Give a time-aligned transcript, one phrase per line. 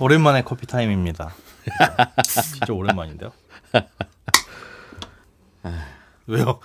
[0.00, 1.32] 오랜만에 커피 타임입니다.
[2.24, 3.30] 진짜 오랜만인데요.
[6.26, 6.60] 왜요?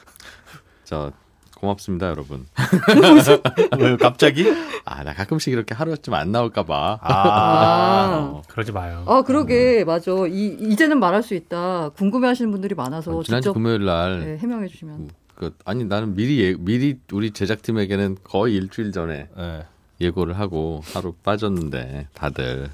[0.84, 1.12] 저
[1.56, 2.46] 고맙습니다, 여러분.
[3.80, 3.98] 왜요?
[3.98, 4.46] 갑자기?
[4.86, 7.00] 아, 나 가끔씩 이렇게 하루쯤 안 나올까 봐.
[7.02, 8.42] 아.
[8.48, 9.04] 그러지 마요.
[9.08, 9.84] 아, 그러게.
[9.84, 10.12] 맞아.
[10.28, 11.90] 이, 이제는 말할 수 있다.
[11.90, 15.10] 궁금해 하시는 분들이 많아서 지난주 직접 금요일 날, 네, 해명해 주시면.
[15.36, 19.66] 그, 아니, 나는 미리, 예, 미리 우리 제작팀에게는 거의 일주일 전에 네.
[20.00, 22.70] 예고를 하고 하루 빠졌는데, 다들.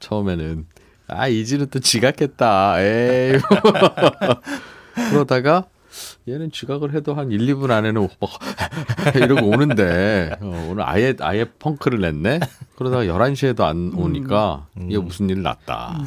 [0.00, 0.66] 처음에는,
[1.08, 2.80] 아, 이지는 또 지각했다.
[2.80, 3.38] 에이.
[5.10, 5.66] 그러다가,
[6.28, 8.30] 얘는 지각을 해도 한 1, 2분 안에는 막
[9.16, 12.40] 이러고 오는데 어, 오늘 아예 아예 펑크를 냈네.
[12.76, 15.98] 그러다가 11시에도 안 오니까 얘 무슨 일 났다.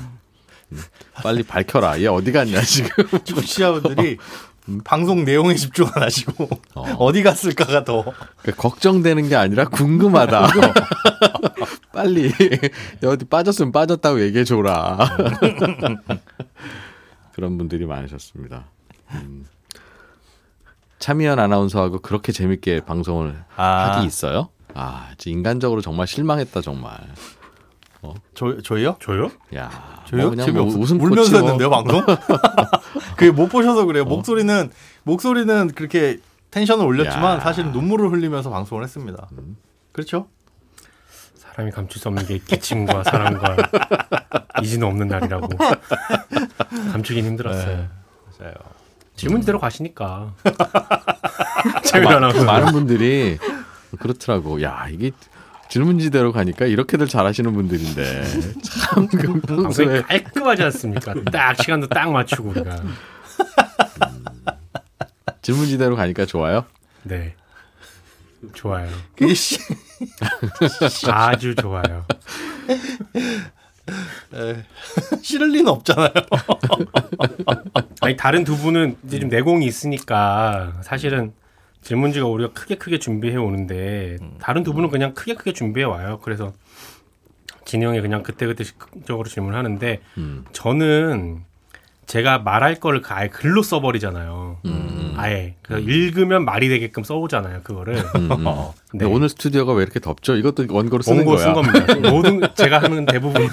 [0.71, 0.79] 음,
[1.21, 2.01] 빨리 밝혀라.
[2.01, 2.89] 얘 어디 갔냐 지금.
[3.25, 4.17] 청취자분들이
[4.83, 7.11] 방송 내용에 집중 안 하시고 어.
[7.11, 8.03] 디 갔을까가 더
[8.41, 10.47] 그러니까 걱정되는 게 아니라 궁금하다.
[11.93, 12.31] 빨리
[13.03, 14.97] 어디 빠졌으면 빠졌다고 얘기해 줘라.
[17.33, 18.65] 그런 분들이 많으셨습니다.
[19.11, 19.45] 음.
[20.99, 23.97] 차미연 아나운서하고 그렇게 재밌게 방송을 아.
[23.97, 24.49] 하기 있어요?
[24.73, 26.97] 아, 인간적으로 정말 실망했다 정말.
[28.33, 28.97] 저 저희요?
[29.01, 29.31] 저요?
[29.55, 30.31] 야, 저요?
[30.31, 32.03] 뭐 재미 뭐없 웃음 울면서 했는데요 방송?
[33.17, 34.05] 그게 못 보셔서 그래요.
[34.05, 34.69] 목소리는
[35.03, 36.17] 목소리는 그렇게
[36.51, 37.39] 텐션을 올렸지만 야.
[37.41, 39.27] 사실은 눈물을 흘리면서 방송을 했습니다.
[39.91, 40.27] 그렇죠?
[41.35, 43.55] 사람이 감출 수 없는 게 기침과 사랑과
[44.61, 45.47] 이지는 없는 날이라고
[46.91, 47.77] 감추긴 힘들었어요.
[47.77, 47.87] 네.
[48.39, 48.53] 맞아요.
[49.15, 50.33] 질문대로 가시니까.
[51.85, 53.37] 재미 마- 하나 많은 분들이
[53.99, 54.61] 그렇더라고.
[54.61, 55.11] 야, 이게
[55.75, 58.23] 질문지대로 가니까 이렇게들 잘하시는 분들인데
[58.63, 61.13] 참그 방송이 평소에 깔끔하지 않습니까?
[61.33, 62.81] 딱 시간도 딱 맞추고 우리가.
[65.41, 66.63] 질문지대로 가니까 좋아요.
[67.03, 67.35] 네.
[68.53, 68.87] 좋아요.
[71.11, 72.05] 아주 좋아요.
[75.21, 76.09] 싫을 리는 없잖아요.
[77.99, 81.33] 아니 다른 두 분은 이제 좀 내공이 있으니까 사실은
[81.85, 86.19] 질문지가 우리가 크게 크게 준비해 오는데 다른 두 분은 그냥 크게 크게 준비해 와요.
[86.23, 86.51] 그래서
[87.65, 90.45] 진이 형이 그냥 그때그때 적극적으로 질문하는데 음.
[90.51, 91.43] 저는
[92.07, 94.61] 제가 말할 거를 그 아예 글로 써버리잖아요.
[95.17, 97.61] 아예 그래서 읽으면 말이 되게끔 써오잖아요.
[97.61, 98.45] 그거를 음, 음.
[98.95, 99.11] 근데 네.
[99.11, 100.35] 오늘 스튜디오가 왜 이렇게 덥죠?
[100.37, 101.43] 이것도 원고로 쓰는 원고 거야.
[101.43, 101.95] 쓴 겁니다.
[102.09, 103.49] 모든 제가 하는 대부분은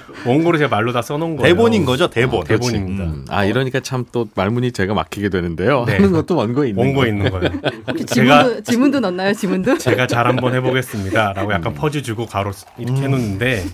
[0.26, 1.48] 원고를 제가 말로 다 써놓은 거예요.
[1.54, 2.40] 대본인 거죠, 대본.
[2.40, 3.04] 어, 대본입니다.
[3.04, 5.84] 음, 아 이러니까 참 또 말문이 제가 막히게 되는데요.
[5.86, 5.94] 네.
[5.96, 7.06] 하는 것도 원고에 있는 원고에 거.
[7.08, 7.50] 있는 거예요.
[7.88, 9.34] 혹시 제가 지문도, 지문도 넣나요?
[9.34, 9.76] 지문도?
[9.78, 13.64] 제가 잘 한번 해보겠습니다라고 약간 퍼즈 주고 가로 이렇게 해놓는데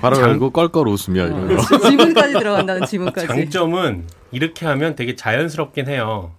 [0.00, 1.62] 바로 장- 열고 껄껄 웃으며 이런 거.
[1.88, 3.26] 지문까지 들어간다는 지문까지.
[3.26, 6.30] 장점은 이렇게 하면 되게 자연스럽긴 해요.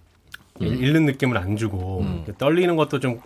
[0.60, 2.06] 읽- 읽는 느낌을 안 주고
[2.38, 3.18] 떨리는 것도 좀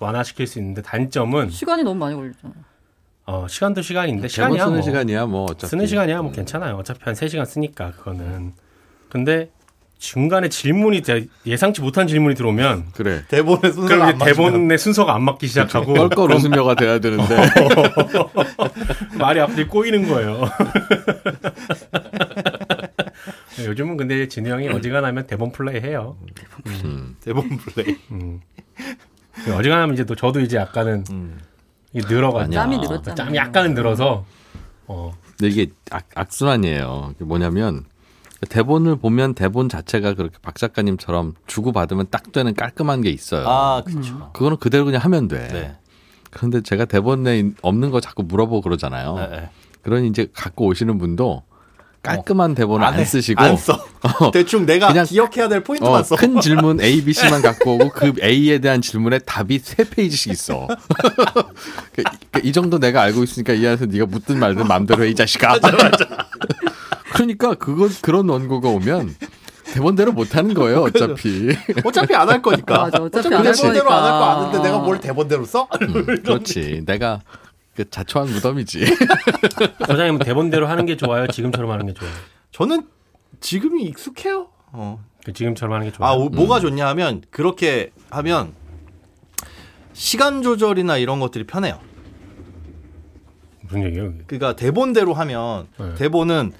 [0.00, 2.54] 완화시킬 수 있는데 단점은 시간이 너무 많이 걸리잖아요.
[3.26, 4.82] 어, 시간도 시간인데 대본 시간이야 쓰는 뭐.
[4.82, 5.66] 시간이야 뭐 어차피.
[5.70, 6.76] 쓰는 시간이야 뭐 괜찮아요.
[6.76, 8.52] 어차피 한 3시간 쓰니까 그거는.
[9.10, 9.50] 근데
[9.98, 13.24] 중간에 질문이 제- 예상치 못한 질문이 들어오면 그래.
[13.28, 17.36] 대본의 순서가 대본의 순서가 안 맞기 시작하고 껄껄 웃으며가 돼야 되는데.
[19.18, 20.44] 말이 앞뒤 꼬이는 거예요.
[23.64, 26.16] 요즘은 근데 진우 형이 어지간하면 대본 플레이 해요.
[27.20, 27.96] 대본 플레이.
[28.12, 28.40] 음.
[29.46, 31.04] 어지간하면 이제 또 저도 이제 약간은
[31.92, 32.54] 이게 늘어가지고.
[32.54, 33.14] 땀이 늘었잖아요.
[33.14, 34.24] 짬이 약간은 늘어서
[34.86, 37.12] 어 근데 이게 악, 악순환이에요.
[37.14, 37.84] 이게 뭐냐면
[38.48, 43.46] 대본을 보면 대본 자체가 그렇게 박 작가님처럼 주고 받으면 딱 되는 깔끔한 게 있어요.
[43.48, 44.30] 아, 그렇죠.
[44.32, 45.48] 그거는 그대로 그냥 하면 돼.
[45.48, 45.76] 네.
[46.30, 49.14] 그런데 제가 대본에 없는 거 자꾸 물어보고 그러잖아요.
[49.16, 49.50] 네, 네.
[49.82, 51.42] 그러니 이제 갖고 오시는 분도
[52.16, 53.04] 깔끔한 대본을 안 해.
[53.04, 53.78] 쓰시고 안 써.
[54.32, 56.16] 대충 내가 그냥- 기억해야 될 포인트만 어, 써.
[56.16, 60.68] 큰 질문 A, B, C만 갖고 오고 그 A에 대한 질문에 답이 세 페이지씩 있어.
[61.92, 65.14] 그, 그, 이 정도 내가 알고 있으니까 이 안에서 네가 묻든 말든 마음대로 해, 이
[65.14, 65.58] 자식아.
[67.14, 69.14] 그러니까 그거 그런 원고가 오면
[69.72, 71.50] 대본대로 못 하는 거예요, 어차피.
[71.84, 72.78] 어차피 안 할 거니까.
[72.84, 74.38] 맞아, 어차피 어차피 안할 대본대로 안 할거 거니까.
[74.48, 75.68] 아는데 내가 뭘 대본대로 써?
[75.82, 76.82] 음, 그렇지.
[76.86, 77.20] 내가
[77.78, 78.84] 그 자초한 무덤이지.
[79.86, 81.28] 소장님은 대본대로 하는 게 좋아요.
[81.28, 82.10] 지금처럼 하는 게 좋아요.
[82.50, 82.88] 저는
[83.38, 84.48] 지금이 익숙해요.
[84.72, 85.04] 어.
[85.24, 86.10] 그 지금처럼 하는 게 좋아요.
[86.10, 88.52] 아, 오- 뭐가 좋냐 하면 그렇게 하면
[89.92, 91.78] 시간 조절이나 이런 것들이 편해요.
[93.60, 94.10] 무슨 얘기예요?
[94.10, 94.24] 그게?
[94.26, 95.94] 그러니까 대본대로 하면 네.
[95.94, 96.52] 대본은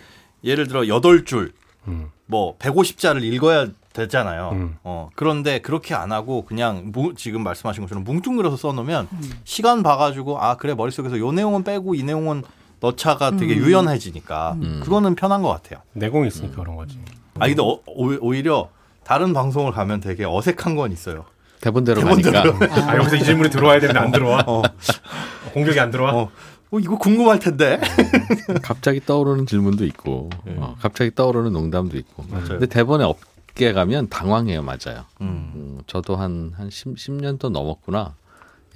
[0.44, 1.50] 예를 들어 8줄
[1.88, 2.12] 음.
[2.26, 4.50] 뭐 150자를 읽어야 되잖아요.
[4.52, 4.76] 음.
[4.85, 9.08] 어, 그런데 그렇게 안 하고 그냥 무- 지금 말씀하신 것처럼 뭉뚱그려서 써놓으면
[9.44, 12.43] 시간 봐가지고 아 그래 머릿속에서 요 내용은 빼고 이 내용은
[12.81, 15.81] 넣자가 되게 유연해지니까 그거는 편한 것 같아요.
[15.94, 16.99] 내공이 있으니까 그런 거지.
[17.40, 18.69] 아 근데 어- 오- 오히려
[19.05, 21.25] 다른 방송을 가면 되게 어색한 건 있어요.
[21.61, 22.52] 대본대로 대본대로.
[22.55, 22.87] 가니까.
[22.93, 24.44] 아 여기서 이 질문이 들어와야 되는데 안 들어와.
[24.46, 24.62] 어,
[25.55, 26.12] 공격이 안 들어와.
[26.14, 26.31] 어,
[26.70, 27.81] 어, 이거 궁금할 텐데.
[28.62, 32.25] 갑자기 떠오르는 질문도 있고, 어, 갑자기 떠오르는 농담도 있고.
[32.31, 32.49] 맞아요.
[32.49, 33.19] 근데 대본에 없
[33.58, 35.05] 게 가면 당황해요, 맞아요.
[35.20, 35.52] 음.
[35.55, 38.14] 음, 저도 한, 한 10, 10년 또 넘었구나.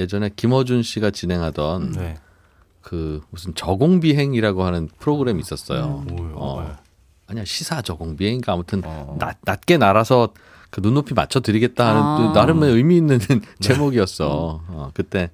[0.00, 2.16] 예전에 김어준 씨가 진행하던 네.
[2.82, 6.04] 그 무슨 저공비행이라고 하는 프로그램이 있었어요.
[6.08, 6.34] 뭐요?
[6.34, 6.72] 어, 네.
[7.28, 9.16] 아니야 시사 저공비행인가 아무튼 어.
[9.18, 10.34] 낮, 낮게 날아서
[10.70, 12.16] 그 눈높이 맞춰 드리겠다 하는 아.
[12.18, 13.20] 또 나름의 의미 있는
[13.60, 14.62] 제목이었어.
[14.66, 15.30] 어, 그때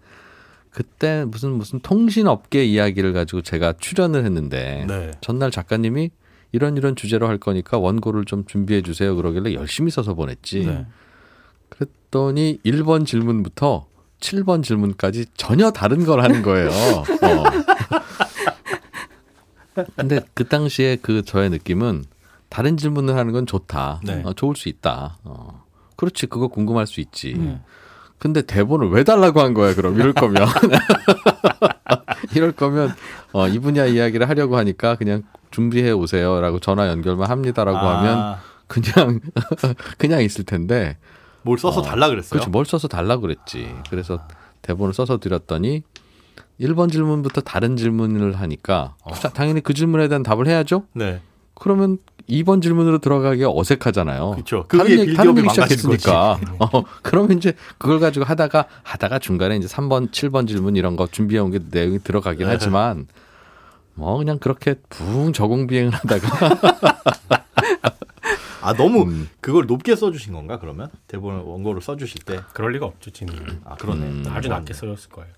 [0.71, 5.11] 그때 무슨 무슨 통신업계 이야기를 가지고 제가 출연을 했는데 네.
[5.23, 6.11] 전날 작가님이
[6.53, 10.65] 이런 이런 주제로 할 거니까 원고를 좀 준비해 주세요 그러길래 열심히 써서 보냈지.
[10.67, 10.87] 네.
[11.69, 13.87] 그랬더니 1번 질문부터
[14.21, 16.69] 7번 질문까지 전혀 다른 걸 하는 거예요.
[16.69, 17.45] 어.
[19.97, 22.05] 근데 그 당시에 그 저의 느낌은
[22.49, 24.01] 다른 질문을 하는 건 좋다.
[24.05, 24.23] 네.
[24.25, 25.19] 어, 좋을 수 있다.
[25.25, 25.65] 어.
[25.97, 27.35] 그렇지, 그거 궁금할 수 있지.
[27.37, 27.61] 음.
[28.19, 29.95] 근데 대본을 왜 달라고 한 거야, 그럼?
[29.95, 30.49] 이럴 거면.
[32.35, 32.93] 이럴 거면,
[33.33, 35.23] 어, 이 분야 이야기를 하려고 하니까 그냥
[35.59, 38.37] 준비해 오세요라고 전화 연결만 합니다라고 아, 하면
[38.69, 39.19] 그냥,
[39.99, 40.97] 그냥 있을 텐데.
[41.43, 42.31] 뭘 써서 달라 그랬어요?
[42.31, 43.69] 그렇지 뭘 써서 달라 그랬지.
[43.91, 44.21] 그래서
[44.63, 45.83] 대본을 써서 드렸더니
[46.61, 50.85] 1번 질문부터 다른 질문을 하니까 자, 당연히 그 질문에 대한 답을 해야죠.
[50.93, 51.21] 네.
[51.55, 54.33] 그러면 2번 질문으로 들어가기 어색하잖아요.
[54.37, 54.65] 그쵸.
[54.69, 56.39] 다른 얘기, 다른 얘기 시작했으니까.
[56.61, 61.41] 어, 그러면 이제 그걸 가지고 하다가 하다가 중간에 이제 3번, 7번 질문 이런 거 준비해
[61.41, 62.53] 온 게 내용이 들어가긴 네.
[62.53, 63.07] 하지만
[63.99, 66.61] 뭐 그냥 그렇게 붕 저공 비행을 하다가
[68.63, 69.29] 아 너무 음.
[69.41, 72.41] 그걸 높게 써주신 건가 그러면 대본을 원고를 써주실 때?
[72.55, 73.33] 그럴 리가 없죠, 진이.
[73.65, 74.07] 아 그러네.
[74.07, 74.25] 음.
[74.29, 75.29] 아주 낮게 써줬을 거예요.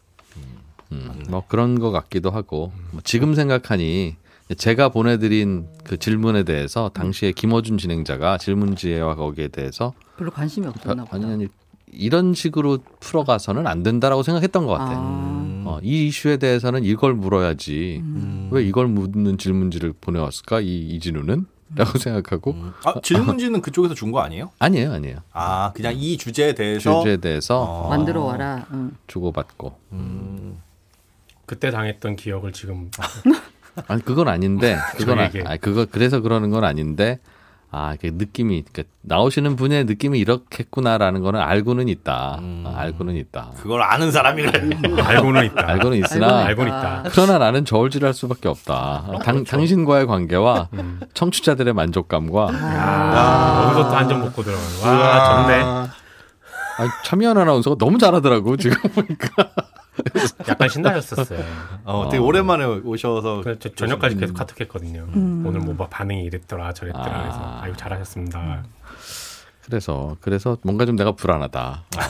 [0.93, 4.17] 음, 뭐 그런 것 같기도 하고 뭐 지금 생각하니
[4.59, 11.17] 제가 보내드린 그 질문에 대해서 당시에 김어준 진행자가 질문지와 거기에 대해서 별로 관심이 없었나 보다.
[11.17, 11.49] 아니 아니
[11.93, 14.93] 이런 식으로 풀어가서는 안 된다라고 생각했던 것 같아.
[14.93, 14.99] 아.
[15.01, 15.65] 음.
[15.67, 18.49] 어, 이 이슈에 대해서는 이걸 물어야지 음.
[18.51, 21.47] 왜 이걸 묻는 질문지를 보내왔을까 이 이진우는?
[21.77, 22.73] 라고 생각하고 음.
[22.85, 24.51] 아 질문지는 그쪽에서 준 거 아니에요?
[24.59, 27.89] 아니에요 아니에요 아 그냥 이 주제에 대해서 주제에 대해서 어.
[27.89, 28.67] 만들어 와라.
[28.73, 28.91] 응.
[29.07, 30.59] 주고받고 음.
[31.47, 32.91] 그때 당했던 기억을 지금
[33.87, 37.21] 아니 그건 아닌데 그건 아, 그거 그래서 그러는 건 아닌데
[37.73, 42.65] 아 이게 느낌이 그러니까 나오시는 분의 느낌이 이렇겠구나라는 거는 알고는 있다 음.
[42.67, 44.71] 아, 알고는 있다 그걸 아는 사람이 그래.
[45.05, 45.69] 알고는 있다.
[45.69, 47.05] 알고는 있으나 알고는 있다.
[47.11, 51.01] 그러나 나는 저울질할 수밖에 없다 당, 당신과의 관계와 음.
[51.15, 54.99] 청취자들의 만족감과 아, 여기서 또 한 점 먹고 들어가는.
[54.99, 55.63] 와, 좋네.
[55.63, 55.89] 아,
[57.05, 59.29] 참여한 아나운서가 너무 잘하더라고 지금 보니까
[60.49, 61.45] 약간 신나셨었어요.
[61.85, 65.09] 어, 되게 오랜만에 오셔서 저 저녁까지 계속 카톡했거든요.
[65.15, 67.23] 오늘 뭐막 반응이 이랬더라 저랬더라 아.
[67.23, 68.65] 그래서 아유 잘하셨습니다.
[69.65, 71.85] 그래서 그래서 뭔가 좀 내가 불안하다.
[71.97, 72.01] 어.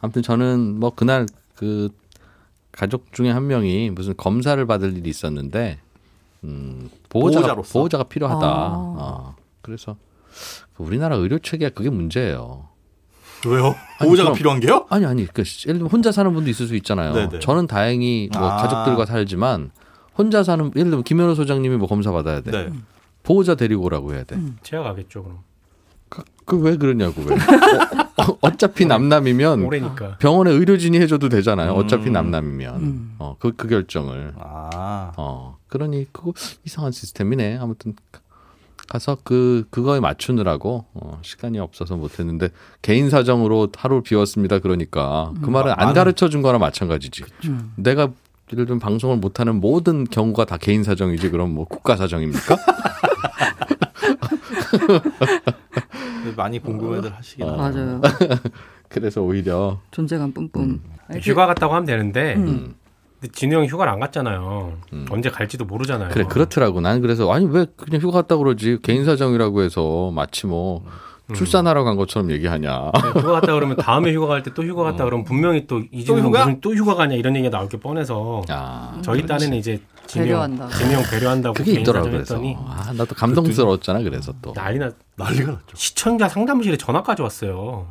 [0.00, 1.88] 아무튼 저는 뭐 그날 그
[2.72, 5.78] 가족 중에 한 명이 무슨 검사를 받을 일이 있었는데
[6.44, 7.72] 음, 보호자가 보호자로서?
[7.72, 8.46] 보호자가 필요하다.
[8.46, 8.72] 아.
[8.74, 9.36] 어.
[9.60, 9.96] 그래서
[10.78, 12.68] 우리나라 의료 체계가 그게 문제예요.
[13.46, 13.74] 왜요?
[14.00, 14.86] 보호자가 그럼- 필요한 게요?
[14.90, 17.12] 아니 아니 그 예를 들면 혼자 사는 분도 있을 수 있잖아요.
[17.12, 17.38] 네네.
[17.40, 18.56] 저는 다행히 뭐 아.
[18.62, 19.70] 가족들과 살지만
[20.16, 22.50] 혼자 사는 예를 들면 김현우 소장님이 뭐 검사 받아야 돼.
[22.50, 22.72] 네.
[23.22, 24.38] 보호자 데리고 오라고 해야 돼.
[24.62, 25.38] 체어가겠죠 그럼.
[26.44, 27.34] 그왜 그러냐고 왜?
[27.36, 30.18] 어, 어차피 남남이면 올해니까.
[30.18, 31.72] 병원에 의료진이 해줘도 되잖아요.
[31.72, 32.12] 어차피 음.
[32.12, 33.14] 남남이면 음.
[33.18, 35.12] 어, 그, 그 결정을 아.
[35.16, 36.32] 어 그러니 그거
[36.64, 37.58] 이상한 시스템이네.
[37.58, 37.94] 아무튼
[38.88, 42.48] 가서 그 그거에 맞추느라고 어, 시간이 없어서 못했는데
[42.82, 44.58] 개인 사정으로 하루 비웠습니다.
[44.58, 47.24] 그러니까 그 말은 안 많은- 가르쳐 준 거나 마찬가지지.
[47.46, 47.72] 음.
[47.76, 48.08] 내가
[48.52, 52.56] 예를 들면 방송을 못하는 모든 경우가 다 개인 사정이지 그럼 뭐 국가 사정입니까?
[56.36, 57.62] 많이 궁금해들 하시긴 어.
[57.64, 57.78] 하죠.
[57.78, 58.00] 맞아요.
[58.88, 60.80] 그래서 오히려 존재감 뿜뿜.
[61.08, 62.74] 아니, 휴가 갔다고 하면 되는데 음.
[63.22, 64.72] 근데 진우 형이 휴가를 안 갔잖아요.
[64.92, 65.06] 음.
[65.10, 66.08] 언제 갈지도 모르잖아요.
[66.10, 66.80] 그래 그렇더라고.
[66.80, 70.82] 난 그래서 아니 왜 그냥 휴가 갔다 그러지 개인 사정이라고 해서 마치 뭐
[71.30, 71.34] 음.
[71.34, 72.90] 출산하러 간 것처럼 얘기하냐.
[72.92, 76.18] 네, 휴가 갔다 그러면 다음에 휴가 갈 때 또 휴가 갔다 그러면 분명히 또 이진우
[76.18, 76.40] 형 휴가?
[76.46, 79.28] 무슨 또 휴가 가냐 이런 얘기가 나올 게 뻔해서 아, 저희 그렇지.
[79.44, 80.68] 딴에는 이제 진우 형, 배려한다.
[80.70, 82.36] 진우 형 배려한다고 그게 있더라고 그래서
[82.66, 85.62] 아 나도 감동스러웠잖아 그래서 또 난리 나 난리가 났죠.
[85.74, 87.86] 시청자 상담실에 전화까지 왔어요.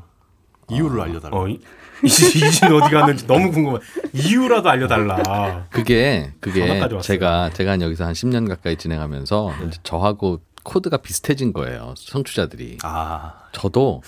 [0.72, 1.38] 이유를 알려달라.
[1.38, 1.60] 어, 이-
[2.04, 3.78] 이진 어디 갔는지 너무 궁금해.
[4.14, 5.66] 이유라도 알려달라.
[5.70, 6.82] 그게 그게.
[7.02, 9.68] 제가 제가 한 여기서 한 10년 가까이 진행하면서 네.
[9.68, 13.34] 이제 저하고 코드가 비슷해진 거예요 청취자들이 아.
[13.52, 14.04] 저도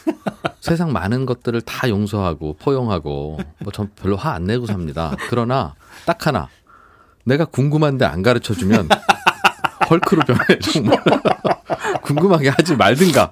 [0.60, 5.16] 세상 많은 것들을 다 용서하고 포용하고 뭐 전 별로 화 안 내고 삽니다.
[5.30, 6.50] 그러나 딱 하나
[7.26, 8.88] 내가 궁금한데 안 가르쳐 주면
[9.94, 10.98] 헐크로 변해 정말.
[12.02, 13.30] 궁금하게 하지 말든가.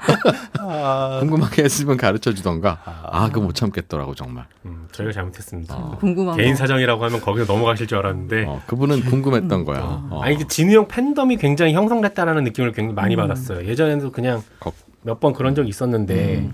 [0.60, 2.78] 아, 궁금하게 했으면 가르쳐 주던가.
[2.86, 4.46] 아, 그거 못 참겠더라고 정말.
[4.66, 5.76] 음, 저희가 잘못했습니다.
[6.00, 6.58] 궁금한 개인 거.
[6.58, 9.80] 사정이라고 하면 거기서 넘어가실 줄 알았는데 어, 그분은 궁금했던 거야.
[10.10, 10.22] 어.
[10.24, 13.66] 아니 그 진우 형 팬덤이 굉장히 형성됐다라는 느낌을 굉장히 많이 받았어요.
[13.68, 16.50] 예전에도 그냥 걱- 몇번 그런 적이 있었는데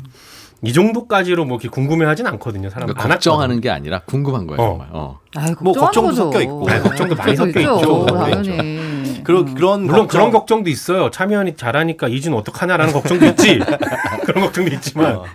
[0.63, 2.69] 이 정도까지로 뭐 이렇게 궁금해하진 않거든요.
[2.69, 4.69] 사람 그러니까 안 걱정하는 게 아니라 궁금한 거야 어.
[4.69, 4.87] 정말.
[4.91, 5.19] 어.
[5.35, 6.23] 아이, 뭐 걱정도 거죠.
[6.23, 6.67] 섞여 있고.
[6.69, 8.05] 아니, 걱정도 많이 걱정도 섞여 있죠.
[8.17, 8.96] 당연히.
[9.27, 9.55] 그런 음.
[9.55, 11.11] 그런 물론 걱정- 그런 걱정도 있어요.
[11.11, 13.59] 차미연이 잘하니까 이진 어떡하냐라는 걱정도 있지.
[14.25, 15.25] 그런 걱정도 있지만 어.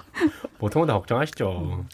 [0.59, 1.85] 보통은 다 걱정하시죠.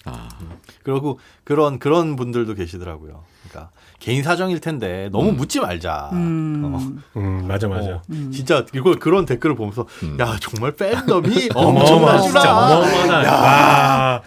[0.85, 3.25] 그리고 그런 그런 분들도 계시더라고요.
[3.49, 6.11] 그러니까 개인 사정일 텐데 너무 묻지 말자.
[6.13, 6.63] 음.
[6.65, 7.19] 어.
[7.19, 7.95] 음 맞아 맞아.
[7.97, 8.03] 어,
[8.33, 9.87] 진짜 이걸 그런 댓글을 보면서
[10.21, 13.25] 야 정말 팬덤이 어마어마 어마어마하다.
[13.25, 14.23] 야,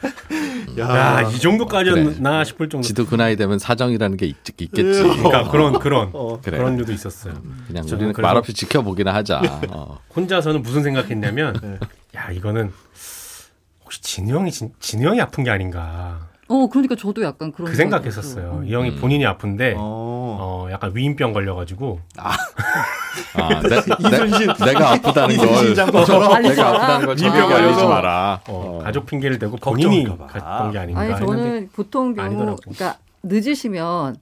[0.79, 2.85] 야, 야, 이 정도까지였나 싶을 정도.
[2.85, 6.39] 지도 그 나이 되면 사정이라는 게 있, 겠지 그러니까 그런 그런 어.
[6.41, 6.57] 그래.
[6.57, 7.33] 그런 류도 있었어요.
[7.67, 9.41] 그냥 저 우리는 말없이 지켜보기나 하자.
[9.69, 9.99] 어.
[10.15, 11.79] 혼자서는 무슨 생각했냐면
[12.15, 12.71] 야 이거는
[13.83, 17.75] 혹시 진우 형이 진, 진우 형이 아픈 게 아닌가 어, 그러니까 저도 약간 그런 그
[17.77, 18.33] 생각했었어요.
[18.43, 18.63] 들었어요.
[18.65, 18.97] 이 형이 음.
[18.99, 20.37] 본인이 아픈데 어.
[20.39, 20.67] 어.
[20.71, 22.31] 약간 위임병 걸려가지고 아,
[23.63, 24.47] 내, 이순신.
[24.59, 25.83] 내, 내가 아프다는 걸 내가.
[25.83, 27.87] 아프다는 걸 알리지 걸려서.
[27.87, 28.41] 마라.
[28.47, 28.83] 어, 어.
[28.83, 30.05] 가족 핑계를 대고 본인이.
[30.05, 32.57] 갔던 게 아닌가 아니 저는 보통 경우 아니더라고.
[32.61, 34.17] 그러니까 늦으시면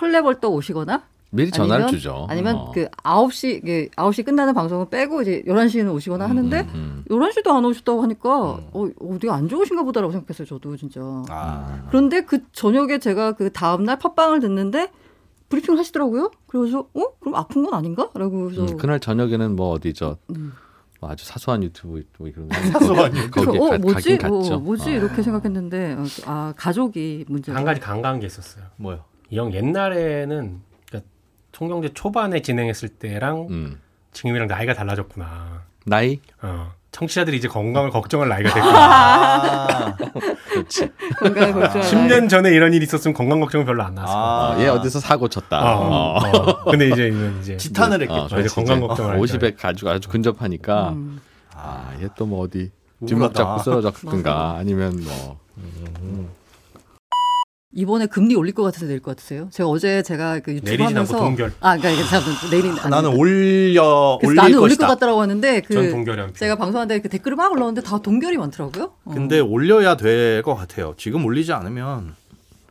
[0.00, 2.26] 헐레벌떡 오시거나 미리 전화를 아니면, 주죠.
[2.28, 2.70] 아니면 어.
[2.72, 8.02] 그 9시 그 9시 끝나는 방송을 빼고 이제 11시에는 오시거나 하는데 음, 11시도 안 오셨다고
[8.02, 8.30] 하니까
[8.72, 11.00] 어, 어디 안 좋으신가 보다라고 생각했어요, 저도 진짜.
[11.28, 11.84] 아.
[11.88, 14.90] 그런데 그 저녁에 제가 그 다음 날 팟빵을 듣는데
[15.48, 16.30] 브리핑을 하시더라고요.
[16.46, 17.02] 그래서 어?
[17.20, 18.08] 그럼 아픈 건 아닌가?
[18.14, 20.52] 라고 해서 음, 그날 저녁에는 뭐 어디 저 음.
[21.00, 24.18] 뭐 아주 사소한 유튜브 뭐 이런 거 사소한 거기에 어, 가, 뭐지?
[24.24, 24.90] 어, 뭐지?
[24.90, 24.92] 어.
[24.92, 28.64] 이렇게 생각했는데 어, 아, 가족이 문제가 한 가지 간과한 게 있었어요.
[28.76, 29.04] 뭐요?
[29.30, 30.60] 이 형 옛날에는
[31.56, 33.80] 총경제 초반에 진행했을 때랑 음.
[34.12, 35.62] 지금이랑 나이가 달라졌구나.
[35.86, 38.76] 나이 어, 청취자들이 이제 건강을 걱정할 나이가 됐구나.
[38.78, 39.96] 아,
[40.50, 40.90] 그렇지.
[41.18, 44.22] 건강에 걱정을 10년 전에 이런 일이 있었으면 건강 걱정을 별로 안 나왔을 거야.
[44.22, 44.50] 아.
[44.54, 45.78] 어, 얘 어디서 사고 쳤다.
[45.78, 46.64] 어, 어.
[46.64, 47.10] 근데 이제
[47.40, 48.40] 이제 지탄을 어, 했겠죠.
[48.40, 51.22] 이제 건강 걱정을 50에 가지고 아주 근접하니까 음.
[51.54, 52.70] 아, 얘 또 뭐 어디
[53.06, 53.32] 뒷목.
[53.32, 55.40] 잡고 쓰러졌든가 아니면 뭐
[57.76, 59.48] 이번에 금리 올릴 것 같으세요, 내릴 것 같으세요?
[59.52, 61.52] 제가 어제 제가 그 유튜브 하면서 동결.
[61.60, 64.86] 아, 그러니까 저는 내린 아니, 나는 올려 그래서 올릴 나는 올릴 것이다.
[64.86, 66.32] 것 같다라고 하는데 그.
[66.34, 68.92] 제가 방송하는데 그 댓글을 막 올라오는데 다 동결이 많더라고요.
[69.04, 69.10] 어.
[69.12, 70.94] 근데 올려야 될 것 같아요.
[70.96, 72.14] 지금 올리지 않으면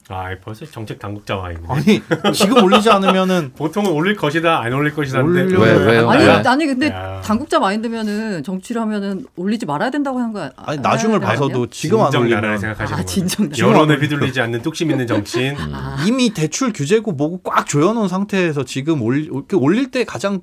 [0.08, 1.64] 아, 벌써 정책 당국자 와 있네.
[1.68, 6.10] 아니 지금 올리지 않으면은 보통은 올릴 것이다, 안 올릴 것이다인데 올려- 왜, 왜요?
[6.12, 6.30] 아니 네.
[6.32, 7.22] 아니 근데 야.
[7.24, 10.52] 당국자 마인드면은 정치를 하면은 올리지 말아야 된다고 하는 거야.
[10.58, 13.06] 아니 나중을 봐서도 지금 안 올리면 생각하시는 아.
[13.06, 13.58] 진정 나.
[13.58, 15.56] 여론에 휘둘리지 않는 뚝심 있는 정치인.
[15.74, 20.42] 아, 이미 대출 규제고 뭐고 꽉 조여 놓은 상태에서 지금 올, 그 올릴 때 가장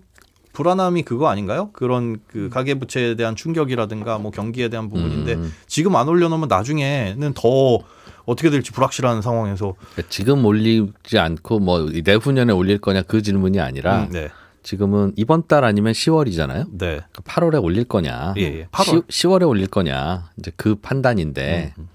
[0.54, 1.70] 불안함이 그거 아닌가요?
[1.72, 5.52] 그런 그 가계 부채에 대한 충격이라든가 뭐 경기에 대한 부분인데 음.
[5.66, 7.78] 지금 안 올려놓으면 나중에는 더
[8.24, 14.04] 어떻게 될지 불확실한 상황에서 그러니까 지금 올리지 않고 뭐 내후년에 올릴 거냐 그 질문이 아니라
[14.04, 14.28] 음, 네,
[14.62, 16.68] 지금은 이번 달 아니면 10월이잖아요.
[16.78, 18.66] 네, 8월에 올릴 거냐, 예, 예.
[18.66, 19.04] 8월.
[19.08, 21.88] 10, 월에 올릴 거냐 이제 그 판단인데 음,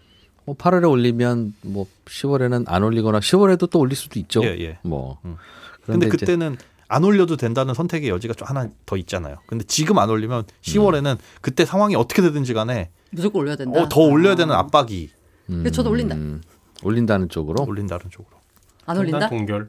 [0.46, 4.44] 뭐 8월에 올리면 뭐 10월에는 안 올리거나 10월에도 또 올릴 수도 있죠.
[4.44, 4.80] 예, 예.
[4.84, 5.38] 뭐 음.
[5.84, 6.58] 그런데 그때는
[6.90, 9.38] 안 올려도 된다는 선택의 여지가 좀 하나 더 있잖아요.
[9.46, 13.82] 근데 지금 안 올리면 10월에는 그때 상황이 어떻게 되든지 간에 무조건 올려야 된다.
[13.82, 15.10] 어, 더 올려야 되는 압박이
[15.48, 16.16] 근데 저도 올린다.
[16.16, 16.42] 음,
[16.84, 18.38] 올린다는 쪽으로 올린다는 쪽으로.
[18.86, 19.20] 안 올린다?
[19.20, 19.68] 난 동결.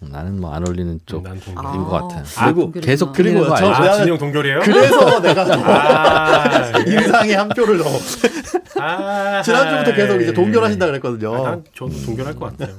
[0.00, 1.64] 나는 뭐 안 올리는 쪽인 난 동결.
[1.64, 2.22] 아, 것 같아.
[2.46, 2.86] 그리고 동결이구나.
[2.86, 3.72] 계속 그리고 틀리는 거 저-?
[3.72, 4.60] 아, 진영 동결이에요?
[4.60, 5.42] 그래서 내가
[6.74, 7.84] 아, 인상에 한 표를 더
[8.80, 11.34] 아, 지난주부터 계속 이제 동결하신다 그랬거든요.
[11.34, 12.76] 아, 난 저도 동결할 것 같아요.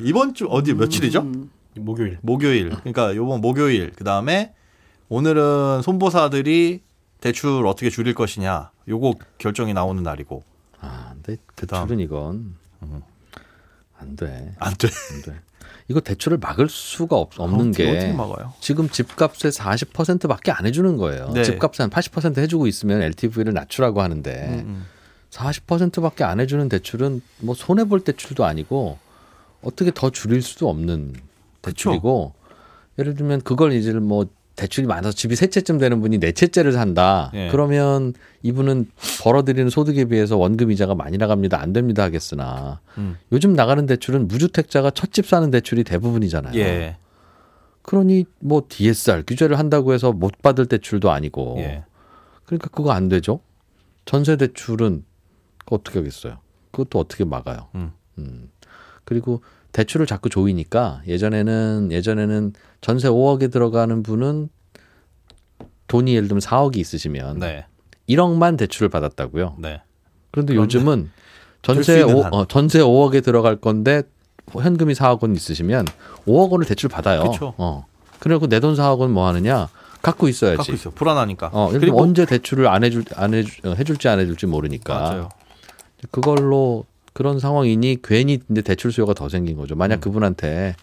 [0.00, 1.20] 이번 주 어디 며칠이죠?
[1.20, 1.50] 음.
[1.76, 2.18] 목요일.
[2.20, 2.68] 목요일.
[2.70, 3.92] 그러니까 요번 목요일.
[3.92, 4.52] 그다음에
[5.08, 6.82] 오늘은 손보사들이
[7.20, 8.70] 대출 어떻게 줄일 것이냐.
[8.88, 10.42] 요거 결정이 나오는 날이고.
[10.84, 11.88] 아, 근데 그다음.
[11.88, 13.02] 대출은 이건 음.
[13.98, 14.54] 안 돼.
[14.58, 14.88] 안 돼.
[15.12, 15.40] 안 돼.
[15.88, 18.52] 이거 대출을 막을 수가 없, 없는 어떻게, 게 어떻게 막아요?
[18.60, 21.30] 지금 집값의 40%밖에 안 해주는 거예요.
[21.30, 21.44] 네.
[21.44, 24.86] 집값에 한80% 해주고 있으면 LTV를 낮추라고 하는데 음, 음.
[25.30, 28.98] 40%밖에 안 해주는 대출은 뭐 손해 볼 대출도 아니고
[29.62, 31.14] 어떻게 더 줄일 수도 없는
[31.60, 32.34] 대출이고
[32.98, 37.30] 예를 들면 그걸 이제 뭐 대출이 많아서 집이 세 채쯤 되는 분이 네 채째를 산다.
[37.34, 37.48] 예.
[37.50, 38.86] 그러면 이분은
[39.22, 41.60] 벌어들이는 소득에 비해서 원금 이자가 많이 나갑니다.
[41.60, 43.16] 안 됩니다 하겠으나 음.
[43.32, 46.58] 요즘 나가는 대출은 무주택자가 첫 집 사는 대출이 대부분이잖아요.
[46.58, 46.96] 예.
[47.82, 51.84] 그러니 뭐 DSR 규제를 한다고 해서 못 받을 대출도 아니고 예.
[52.46, 53.40] 그러니까 그거 안 되죠.
[54.04, 55.04] 전세 대출은
[55.66, 56.38] 어떻게 하겠어요?
[56.70, 57.68] 그것도 어떻게 막아요?
[57.74, 57.92] 음.
[58.18, 58.50] 음.
[59.04, 59.42] 그리고
[59.74, 64.48] 대출을 자꾸 조이니까 예전에는 예전에는 전세 5억에 들어가는 분은
[65.88, 67.66] 돈이 예를 들면 4억이 있으시면 네.
[68.08, 69.56] 1억만 대출을 받았다고요.
[69.58, 69.82] 네.
[70.30, 71.10] 그런데 요즘은
[71.62, 72.34] 줄 전세 수 있는 5, 한.
[72.34, 74.02] 어, 전세 5억에 들어갈 건데
[74.52, 75.86] 현금이 4억 원 있으시면
[76.26, 77.30] 5억 원을 대출 받아요.
[77.30, 77.54] 그쵸.
[77.58, 77.86] 어.
[78.20, 79.68] 그리고 내 돈 4억 원 뭐 하느냐?
[80.02, 80.58] 갖고 있어야지.
[80.58, 80.90] 갖고 있어.
[80.90, 81.50] 불안하니까.
[81.52, 84.94] 어, 그리고 그리고 언제 대출을 안 해줄 안 해줄 어, 해줄지 안 해줄지 모르니까.
[84.94, 85.28] 맞아요.
[86.10, 89.76] 그걸로 그런 상황이니 괜히 근데 대출 수요가 더 생긴 거죠.
[89.76, 89.78] 음.
[89.78, 90.74] 만약 그분한테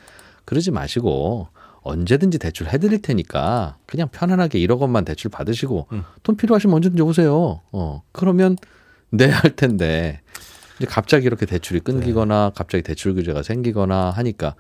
[0.46, 1.50] 그러지 마시고
[1.82, 6.04] 언제든지 대출 해드릴 테니까 그냥 편안하게 1억 원만 대출 받으시고 음.
[6.24, 7.62] 돈 필요하시면 언제든지 오세요.
[7.72, 8.56] 어 그러면
[9.10, 10.22] 내야 할 텐데
[10.78, 12.54] 이제 갑자기 이렇게 대출이 끊기거나 네.
[12.56, 14.56] 갑자기 대출 규제가 생기거나 하니까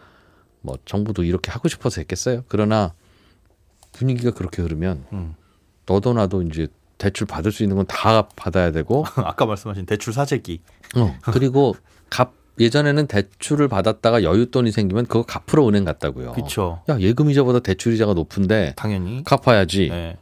[0.61, 2.43] 뭐 정부도 이렇게 하고 싶어서 했겠어요.
[2.49, 2.93] 그러나
[3.93, 5.35] 분위기가 그렇게 흐르면 음.
[5.85, 6.67] 너도 나도 이제
[7.01, 10.61] 대출 받을 수 있는 건 다 받아야 되고 아까 말씀하신 대출 사재기.
[10.97, 11.75] 어, 그리고
[12.09, 16.33] 갚 예전에는 대출을 받았다가 여윳돈이 생기면 그거 갚으러 은행 갔다고요.
[16.33, 16.81] 그렇죠.
[16.89, 19.23] 야 예금 이자보다 대출 이자가 높은데 당연히.
[19.23, 19.89] 갚아야지.
[19.89, 20.17] 네.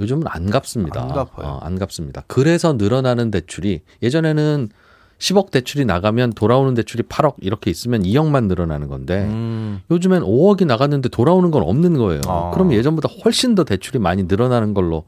[0.00, 1.00] 요즘은 안 갚습니다.
[1.00, 1.46] 안 갚아요.
[1.46, 2.24] 어, 안 갚습니다.
[2.26, 4.68] 그래서 늘어나는 대출이 예전에는
[5.18, 9.80] 10억 대출이 나가면 돌아오는 대출이 8억 이렇게 있으면 2억만 늘어나는 건데 음.
[9.90, 12.20] 요즘엔 5억이 나갔는데 돌아오는 건 없는 거예요.
[12.26, 12.50] 아.
[12.52, 15.04] 그럼 예전보다 훨씬 더 대출이 많이 늘어나는 걸로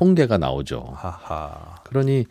[0.00, 0.94] 통계가 나오죠.
[0.96, 1.76] 하하.
[1.84, 2.24] 그러니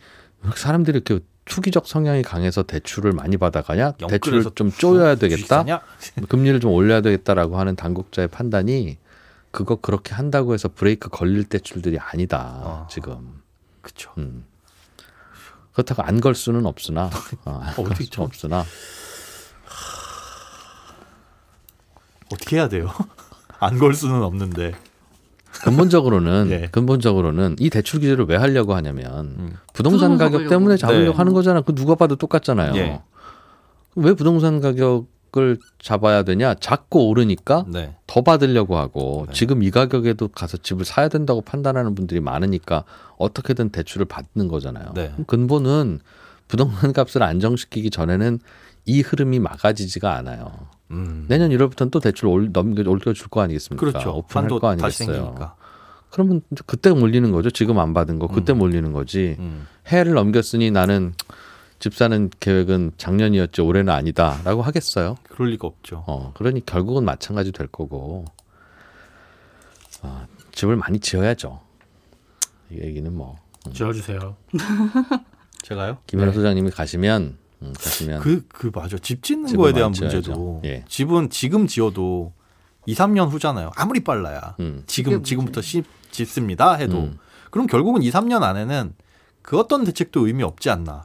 [0.56, 3.92] 사람들이 이렇게 투기적 성향이 강해서 대출을 많이 받아가냐?
[3.92, 5.36] 대출을 좀 쪼여야 되겠다.
[5.64, 5.80] 주식사냐?
[6.28, 8.98] 금리를 좀 올려야 되겠다라고 하는 당국자의 판단이
[9.52, 12.60] 그거 그렇게 한다고 해서 브레이크 걸릴 대출들이 아니다.
[12.64, 12.86] 어.
[12.90, 13.40] 지금.
[13.82, 14.10] 그쵸.
[14.18, 14.44] 음.
[15.72, 17.08] 그렇다고 안 걸 수는 없으나
[17.46, 18.64] 어, 안걸 수는 참- 없으나
[22.32, 22.92] 어떻게 해야 돼요?
[23.60, 24.74] 안 걸 수는 없는데.
[25.64, 26.68] 근본적으로는 예.
[26.72, 29.56] 근본적으로는 이 대출 규제를 왜 하려고 하냐면 음.
[29.72, 30.50] 부동산 부동산 가격 잡으려고.
[30.50, 31.16] 때문에 잡으려고 네.
[31.16, 31.60] 하는 거잖아.
[31.60, 32.74] 그 누가 봐도 똑같잖아요.
[32.76, 33.00] 예.
[33.96, 36.54] 왜 부동산 가격을 잡아야 되냐?
[36.54, 37.96] 자꾸 오르니까 네.
[38.06, 39.32] 더 받으려고 하고 네.
[39.34, 42.84] 지금 이 가격에도 가서 집을 사야 된다고 판단하는 분들이 많으니까
[43.18, 44.92] 어떻게든 대출을 받는 거잖아요.
[44.94, 45.12] 네.
[45.26, 46.00] 근본은
[46.48, 48.38] 부동산 값을 안정시키기 전에는
[48.86, 50.52] 이 흐름이 막아지지가 않아요.
[50.90, 51.26] 음.
[51.28, 53.84] 내년 1월부터는 또 대출 올, 넘겨 올려줄 거 아니겠습니까?
[53.84, 54.10] 그렇죠.
[54.16, 55.56] 오픈할 거 아니겠어요.
[56.10, 57.50] 그러면 그때 몰리는 거죠.
[57.50, 58.58] 지금 안 받은 거 그때 음.
[58.58, 59.36] 몰리는 거지.
[59.38, 59.66] 음.
[59.86, 61.14] 해를 넘겼으니 나는
[61.78, 65.16] 집 사는 계획은 작년이었지 올해는 아니다라고 하겠어요.
[65.28, 66.04] 그럴 리가 없죠.
[66.06, 68.24] 어, 그러니 결국은 마찬가지 될 거고
[70.02, 71.60] 어, 집을 많이 지어야죠.
[72.70, 73.38] 이 얘기는 뭐
[73.72, 74.36] 지어주세요.
[75.62, 75.98] 제가요?
[76.06, 76.36] 김현우 네.
[76.36, 78.98] 소장님이 가시면 음, 가시면 그, 그 맞아.
[78.98, 79.92] 집 짓는 거에 대한.
[79.92, 80.84] 문제도 예.
[80.88, 82.32] 집은 지금 지어도
[82.86, 83.70] 2, 3년 후잖아요.
[83.76, 84.56] 아무리 빨라야.
[84.60, 87.18] 음, 지금 지금부터 시, 짓습니다 해도 음.
[87.50, 88.94] 그럼 결국은 2, 3년 안에는
[89.42, 91.04] 그 어떤 대책도 의미 없지 않나.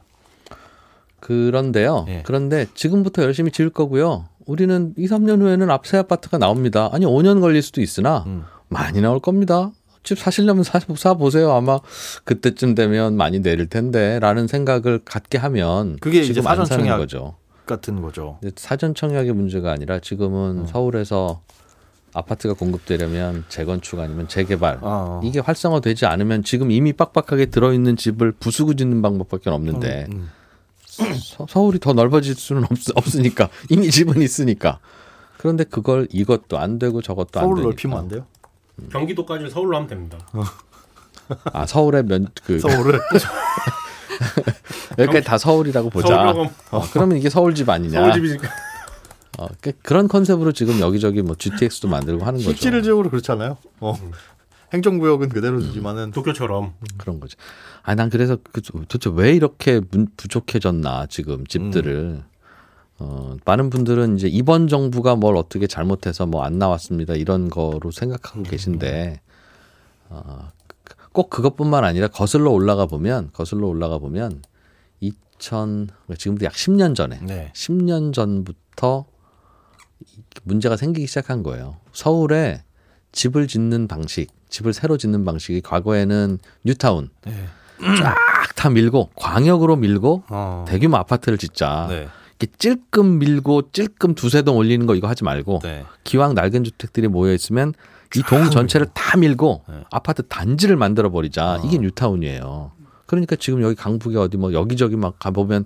[1.20, 2.06] 그런데요.
[2.08, 2.22] 예.
[2.24, 4.26] 그런데 지금부터 열심히 지을 거고요.
[4.46, 6.88] 우리는 2, 3년 후에는 앞새 아파트가 나옵니다.
[6.92, 8.44] 아니 5년 걸릴 수도 있으나 음.
[8.68, 9.72] 많이 나올 겁니다.
[10.06, 11.50] 집 사시려면 사, 사 보세요.
[11.50, 11.80] 아마
[12.24, 16.98] 그때쯤 되면 많이 내릴 텐데라는 생각을 갖게 하면 그게 지금 안 사전 사는 청약.
[16.98, 17.34] 거죠.
[17.66, 18.38] 같은 거죠.
[18.54, 20.66] 사전 청약의 문제가 아니라 지금은 음.
[20.66, 21.42] 서울에서
[22.14, 25.20] 아파트가 공급되려면 재건축 아니면 재개발 아.
[25.24, 30.30] 이게 활성화되지 않으면 지금 이미 빡빡하게 들어있는 집을 부수고 짓는 방법밖에 없는데 음,
[30.86, 34.78] 서, 서울이 더 넓어질 수는 없, 으니까 이미 집은 있으니까
[35.36, 38.26] 그런데 그걸 이것도 안 되고 저것도 안 서울 되니까 넓히면 안 돼요?
[38.90, 40.18] 경기도까지 서울로 하면 됩니다.
[41.52, 43.00] 아 서울의 면그 서울을
[44.98, 46.30] 여기까지 다 서울이라고 보자.
[46.70, 48.00] 어, 그러면 이게 서울집 아니냐?
[48.00, 48.48] 서울집이니까.
[49.38, 52.56] 어, 그, 그런 컨셉으로 지금 여기저기 뭐 GTX도 만들고 하는 거죠.
[52.56, 53.58] 실질적으로 그렇잖아요.
[53.80, 53.94] 어.
[54.72, 57.36] 행정구역은 그대로 두지만은 도쿄처럼 그런 거죠.
[57.82, 62.22] 아, 난 그래서 그, 도대체 왜 이렇게 문- 부족해졌나 지금 집들을.
[62.98, 68.42] 어, 많은 분들은 이제 이번 정부가 뭘 어떻게 잘못해서 뭐 안 나왔습니다 이런 거로 생각하고
[68.42, 69.20] 계신데
[70.08, 70.48] 어,
[71.12, 74.42] 꼭 그것뿐만 아니라 거슬러 올라가 보면 거슬러 올라가 보면
[75.00, 77.52] 2000 지금부터 약 10년 전에 네.
[77.54, 79.04] 10년 전부터
[80.44, 81.76] 문제가 생기기 시작한 거예요.
[81.92, 82.62] 서울에
[83.12, 87.32] 집을 짓는 방식, 집을 새로 짓는 방식이 과거에는 뉴타운 네.
[87.80, 90.64] 쫙다 밀고 광역으로 밀고 어.
[90.68, 91.86] 대규모 아파트를 짓자.
[91.88, 92.08] 네.
[92.38, 95.84] 이렇게 찔끔 밀고 찔끔 두세 동 올리는 거 이거 하지 말고 네.
[96.04, 97.72] 기왕 낡은 주택들이 모여 있으면
[98.14, 99.84] 이 동 전체를 다 밀고 네.
[99.90, 101.54] 아파트 단지를 만들어 버리자.
[101.54, 101.62] 어.
[101.64, 102.72] 이게 뉴타운이에요.
[103.06, 105.64] 그러니까 지금 여기 강북에 어디 뭐 여기저기 막 가보면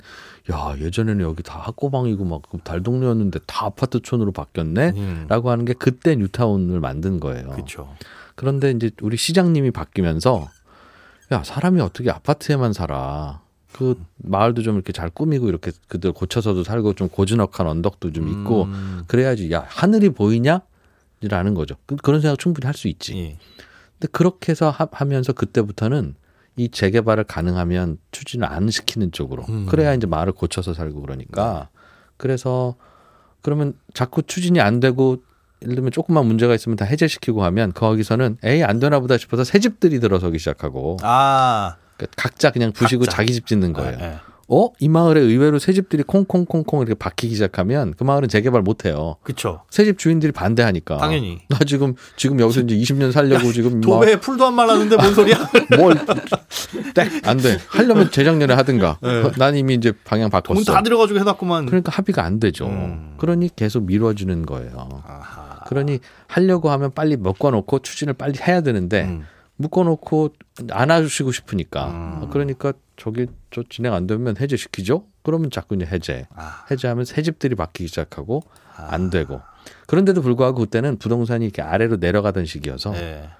[0.52, 4.92] 야 예전에는 여기 다 학고방이고 막 달동네였는데 다 아파트촌으로 바뀌었네.
[4.96, 5.26] 음.
[5.28, 7.48] 라고 하는 게 그때 뉴타운을 만든 거예요.
[7.50, 7.94] 그렇죠.
[8.36, 10.48] 그런데 이제 우리 시장님이 바뀌면서
[11.32, 13.40] 야 사람이 어떻게 아파트에만 살아?
[13.72, 18.64] 그 마을도 좀 이렇게 잘 꾸미고 이렇게 그들 고쳐서도 살고 좀 고즈넉한 언덕도 좀 있고
[18.64, 19.02] 음.
[19.06, 20.60] 그래야지 야 하늘이 보이냐?
[21.22, 21.74] 라는 거죠.
[21.86, 23.16] 그- 그런 생각 충분히 할 수 있지.
[23.16, 23.36] 예.
[23.98, 26.14] 근데 그렇게 해서 하, 하면서 그때부터는
[26.56, 29.66] 이 재개발을 가능하면 추진을 안 시키는 쪽으로 음.
[29.66, 31.68] 그래야 이제 마을을 고쳐서 살고 그러니까
[32.16, 32.74] 그래서
[33.42, 35.22] 그러면 자꾸 추진이 안 되고
[35.62, 39.58] 예를 들면 조금만 문제가 있으면 다 해제시키고 하면 거기서는 에이 안 되나 보다 싶어서 새
[39.58, 41.76] 집들이 들어서기 시작하고 아.
[42.06, 43.16] 그러니까 각자 그냥 부시고 각자.
[43.16, 43.96] 자기 집 짓는 거예요.
[44.00, 44.16] 예, 예.
[44.52, 44.68] 어?
[44.80, 49.14] 이 마을에 의외로 새 집들이 콩콩콩콩 이렇게 박히기 시작하면 그 마을은 재개발 못 해요.
[49.22, 49.62] 그쵸.
[49.70, 50.96] 새집 주인들이 반대하니까.
[50.96, 51.38] 당연히.
[51.48, 55.36] 나 지금 지금 여기서 이제 20년 살려고 지금 막 도배에 풀도 안 말랐는데 뭔 소리야?
[55.78, 55.94] 뭘,
[56.94, 57.58] 땡, 안 돼.
[57.68, 58.98] 하려면 재작년에 하든가.
[59.02, 59.30] 네.
[59.38, 60.64] 난 이미 이제 방향 바꿨어.
[60.64, 61.66] 돈 다 들여가지고 해놨구만.
[61.66, 62.66] 그러니까 합의가 안 되죠.
[62.66, 63.14] 음.
[63.18, 65.02] 그러니 계속 미뤄지는 거예요.
[65.06, 65.60] 아하.
[65.68, 69.26] 그러니 하려고 하면 빨리 묶어놓고 추진을 빨리 해야 되는데 음.
[69.60, 70.30] 묶어놓고
[70.70, 71.90] 안아주시고 싶으니까.
[72.22, 72.30] 음.
[72.30, 75.04] 그러니까 저기 저 진행 안 되면 해제시키죠?
[75.22, 76.26] 그러면 자꾸 이제 해제.
[76.34, 76.64] 아.
[76.70, 78.42] 해제하면 새 집들이 바뀌기 시작하고
[78.76, 78.88] 아.
[78.90, 79.40] 안 되고.
[79.86, 83.30] 그런데도 불구하고 그때는 부동산이 이렇게 아래로 내려가던 시기여서 예.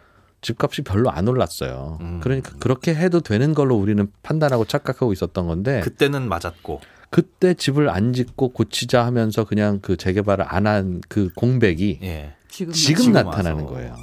[0.43, 1.99] 집값이 별로 안 올랐어요.
[2.01, 2.21] 음.
[2.23, 6.81] 그러니까 그렇게 해도 되는 걸로 우리는 판단하고 착각하고 있었던 건데 그때는 맞았고.
[7.11, 12.35] 그, 때 집을 안 짓고 고치자 하면서 그냥 그 재개발을 안 한 그 공백이 예.
[12.49, 13.75] 지금 지금, 지금 나타나는 와서.
[13.75, 13.97] 거예요.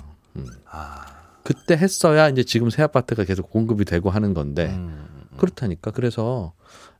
[0.70, 1.06] 아.
[1.48, 5.06] 그때 했어야 이제 지금 새 아파트가 계속 공급이 되고 하는 건데 음.
[5.38, 5.92] 그렇다니까.
[5.92, 6.52] 그래서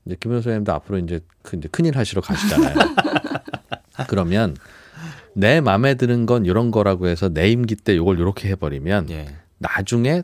[0.06, 2.74] 이제 김 선생님도 앞으로 이제 그 이제 큰일 하시러 가시잖아요.
[4.08, 4.56] 그러면
[5.34, 9.36] 내 마음에 드는 건 이런 거라고 해서 내 임기 때 이걸 이렇게 해버리면 예.
[9.58, 10.24] 나중에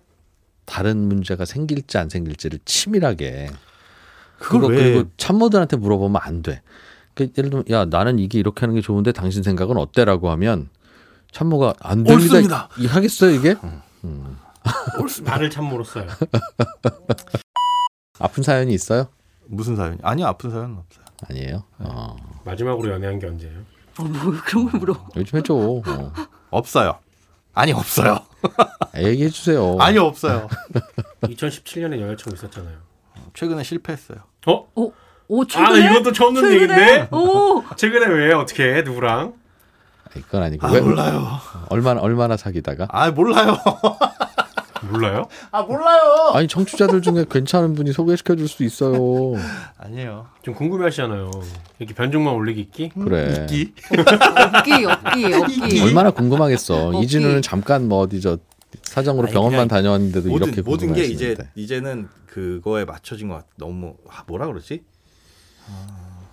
[0.63, 3.49] 다른 문제가 생길지 안 생길지를 치밀하게
[4.39, 6.61] 그거 왜- 그리고 참모들한테 물어보면 안 돼.
[7.13, 10.69] 그 예를 들면 야 나는 이게 이렇게 하는 게 좋은데 당신 생각은 어때라고 하면
[11.33, 12.13] 참모가 안 됩니다.
[12.35, 12.69] 옳습니다.
[12.79, 13.55] 이 하겠어요 이게?
[15.25, 16.07] 말을 참 물었어요.
[18.19, 19.07] 아픈 사연이 있어요?
[19.45, 19.97] 무슨 사연이?
[20.01, 21.05] 아니요, 아픈 사연은 없어요.
[21.29, 21.63] 아니에요.
[21.79, 22.15] 어.
[22.45, 23.59] 마지막으로 연애한 게 언제예요?
[23.97, 25.07] 어, 뭐 그런 걸 물어.
[25.15, 25.53] 요즘 해줘.
[25.53, 26.13] 어.
[26.49, 26.99] 없어요.
[27.53, 28.19] 아니, 없어요.
[28.97, 29.77] 얘기해 주세요.
[29.79, 30.47] 아니, 없어요.
[31.21, 32.77] 2017년에 여자친구 있었잖아요.
[33.33, 34.19] 최근에 실패했어요.
[34.47, 34.67] 어?
[34.75, 34.93] 오,
[35.27, 35.91] 오 아, 최근에?
[35.91, 36.51] 이것도 처음 듣는?
[36.53, 37.07] 얘기인데?
[37.11, 38.81] 오, 최근에 왜 어떻게 해?
[38.81, 39.33] 누구랑?
[40.19, 41.27] 이건 아니고 아, 왜 몰라요.
[41.69, 42.87] 얼마나 얼마나 사귀다가?
[42.89, 43.57] 아, 몰라요.
[44.91, 45.23] 몰라요?
[45.51, 46.31] 아, 몰라요.
[46.33, 48.97] 아니 청취자들 중에 괜찮은 분이 소개시켜 줄 수 있어요.
[49.77, 50.27] 아니에요.
[50.41, 51.31] 좀 궁금해하시잖아요.
[51.79, 52.89] 이렇게 변종만 올리기 있기?
[52.89, 53.47] 그래.
[53.49, 53.73] 있기?
[53.89, 55.33] 없기, 없기,
[55.65, 55.81] 없기.
[55.81, 56.87] 얼마나 궁금하겠어.
[56.87, 56.99] 없기.
[57.01, 58.37] 이진우는 잠깐 뭐 어디 저
[58.83, 61.35] 사정으로 아니, 병원만 다녀왔는데도 모든, 이렇게 모든 게 이제.
[61.55, 63.47] 이제는 그거에 맞춰진 것 같아.
[63.57, 64.83] 너무 아, 뭐라 그러지?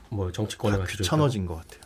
[0.08, 0.76] 뭐 정치권에.
[0.88, 1.80] 귀찮아진 것 같아요.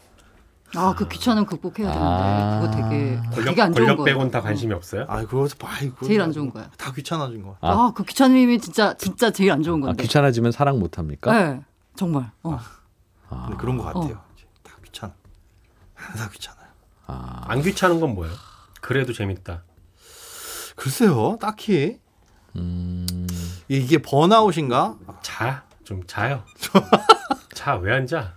[0.76, 2.60] 아, 그 귀찮음 극복해야 되는데 아.
[2.60, 4.04] 그거 되게 권력, 되게 안 좋은 권력 거예요.
[4.04, 5.04] 빼곤 다 관심이 없어요?
[5.08, 5.24] 아,
[5.58, 5.80] 봐.
[5.82, 6.68] 이거 제일 안 좋은 거야.
[6.76, 7.72] 다 귀찮아진 것 같아.
[7.72, 10.02] 아, 그 귀찮음이 진짜 진짜 제일 안 좋은 아, 건데.
[10.02, 11.32] 귀찮아지면 사랑 못 합니까?
[11.32, 11.60] 네,
[11.96, 12.30] 정말.
[12.42, 12.58] 어.
[13.28, 14.14] 근데 그런 것 같아요.
[14.14, 14.24] 어.
[14.36, 15.12] 이제 다 귀찮아.
[16.16, 16.64] 다 귀찮아요.
[17.06, 18.34] 안 귀찮은 건 뭐예요?
[18.80, 19.62] 그래도 재밌다.
[20.76, 21.98] 글쎄요, 딱히
[22.56, 23.06] 음,
[23.68, 24.96] 이게 번아웃인가?
[25.22, 26.42] 자, 좀 자요.
[27.54, 28.34] 자, 왜 앉아?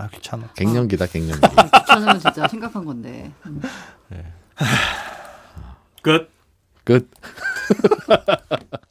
[0.00, 0.48] 아, 귀찮아.
[0.54, 1.40] 갱년기다 갱년기.
[1.80, 3.30] 귀찮으면 진짜 심각한 건데.
[3.44, 3.60] 음.
[6.02, 6.30] 끝.
[6.84, 7.10] 끝.